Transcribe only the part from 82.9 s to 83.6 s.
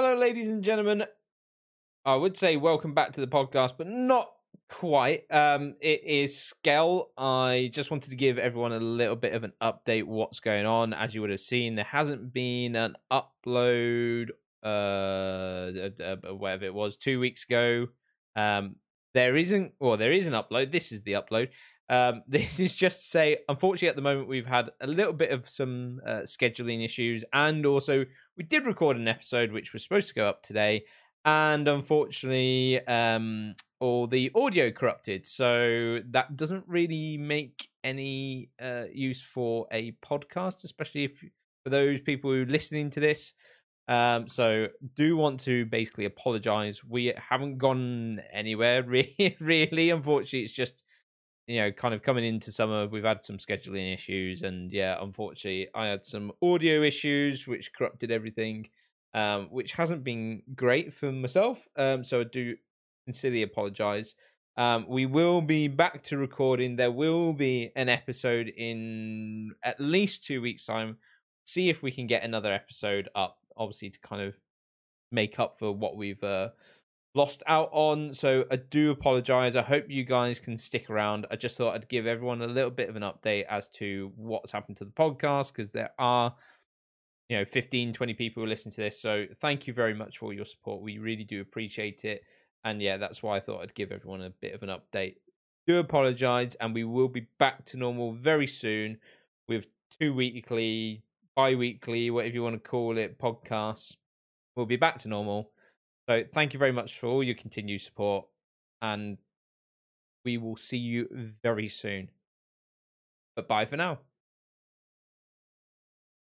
an update